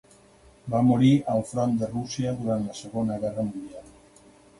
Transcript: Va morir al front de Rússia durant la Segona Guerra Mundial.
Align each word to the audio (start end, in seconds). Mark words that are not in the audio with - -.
Va 0.75 0.79
morir 0.85 1.11
al 1.33 1.43
front 1.49 1.75
de 1.81 1.89
Rússia 1.91 2.31
durant 2.39 2.65
la 2.71 2.79
Segona 2.79 3.19
Guerra 3.27 3.45
Mundial. 3.51 3.93